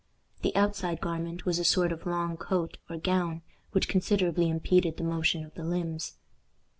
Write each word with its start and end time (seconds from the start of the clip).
The 0.41 0.55
outside 0.55 0.99
garment 0.99 1.45
was 1.45 1.59
a 1.59 1.63
sort 1.63 1.91
of 1.91 2.07
long 2.07 2.35
coat 2.35 2.79
or 2.89 2.97
gown, 2.97 3.43
which 3.71 3.87
considerably 3.87 4.49
impeded 4.49 4.97
the 4.97 5.03
motion 5.03 5.45
of 5.45 5.53
the 5.53 5.63
limbs. 5.63 6.15